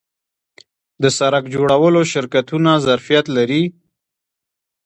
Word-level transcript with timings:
د 1.01 1.03
سرک 1.17 1.43
جوړولو 1.53 2.01
شرکتونه 2.13 2.71
ظرفیت 2.85 3.25
لري؟ 3.37 3.63